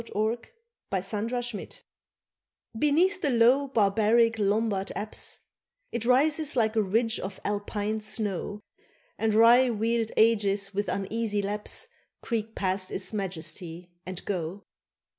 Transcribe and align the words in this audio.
AUGUSTINE 0.15 0.49
AT 0.93 1.51
PAVIA 1.51 1.67
BENEATH 2.79 3.21
the 3.21 3.29
low 3.29 3.67
barbaric 3.67 4.39
Lombard 4.39 4.91
apse 4.95 5.41
It 5.91 6.05
rises 6.05 6.55
like 6.55 6.75
a 6.75 6.81
ridge 6.81 7.19
of 7.19 7.39
Alpine 7.45 8.01
snow, 8.01 8.61
And 9.19 9.35
wry 9.35 9.69
wheeled 9.69 10.09
ages 10.17 10.73
with 10.73 10.87
uneasy 10.89 11.43
lapse 11.43 11.85
Creak 12.23 12.55
past 12.55 12.91
its 12.91 13.13
majesty, 13.13 13.91
and 14.03 14.25
go. 14.25 14.63